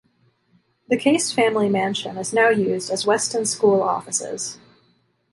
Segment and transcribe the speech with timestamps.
[0.89, 4.57] The Case family mansion is now used as Weston school offices.